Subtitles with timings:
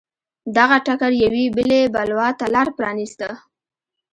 [0.57, 3.29] دغه ټکر یوې بلې بلوا ته لار پرانېسته.